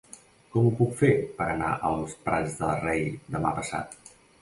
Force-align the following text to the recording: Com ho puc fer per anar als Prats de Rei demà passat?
Com 0.55 0.69
ho 0.69 0.71
puc 0.79 0.95
fer 1.01 1.11
per 1.43 1.47
anar 1.57 1.69
als 1.91 2.17
Prats 2.25 2.59
de 2.65 2.73
Rei 2.83 3.09
demà 3.37 3.57
passat? 3.63 4.15